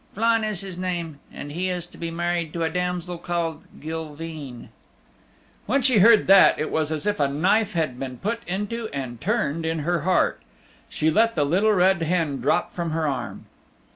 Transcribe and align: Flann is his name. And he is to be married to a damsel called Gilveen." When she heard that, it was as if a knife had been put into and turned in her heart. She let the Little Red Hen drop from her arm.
Flann 0.15 0.43
is 0.43 0.61
his 0.61 0.79
name. 0.79 1.19
And 1.31 1.51
he 1.51 1.69
is 1.69 1.85
to 1.85 1.95
be 1.99 2.09
married 2.09 2.53
to 2.53 2.63
a 2.63 2.71
damsel 2.71 3.19
called 3.19 3.61
Gilveen." 3.79 4.69
When 5.67 5.83
she 5.83 5.99
heard 5.99 6.25
that, 6.25 6.57
it 6.57 6.71
was 6.71 6.91
as 6.91 7.05
if 7.05 7.19
a 7.19 7.27
knife 7.27 7.73
had 7.73 7.99
been 7.99 8.17
put 8.17 8.39
into 8.47 8.87
and 8.87 9.21
turned 9.21 9.63
in 9.63 9.77
her 9.85 9.99
heart. 10.01 10.41
She 10.89 11.11
let 11.11 11.35
the 11.35 11.45
Little 11.45 11.73
Red 11.73 12.01
Hen 12.01 12.37
drop 12.41 12.73
from 12.73 12.89
her 12.89 13.05
arm. 13.07 13.45